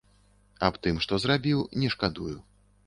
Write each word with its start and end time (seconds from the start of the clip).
Аб 0.69 0.79
тым, 0.87 0.95
што 1.07 1.21
зрабіў, 1.27 1.59
не 1.85 1.95
шкадую. 1.97 2.37